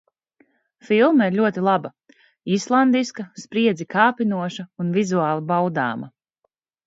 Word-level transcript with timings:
Filma 0.85 1.25
ir 1.31 1.35
ļoti 1.39 1.63
laba. 1.67 1.91
Islandiska, 2.55 3.25
spriedzi 3.43 3.87
kāpinoša 3.97 4.67
un 4.85 4.89
vizuāli 4.99 5.47
baudāma. 5.53 6.11